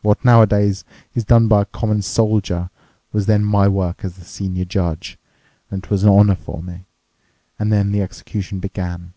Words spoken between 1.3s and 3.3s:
by a common soldier was